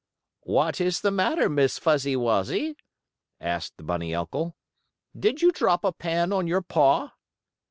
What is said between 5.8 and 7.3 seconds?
a pan on your paw?"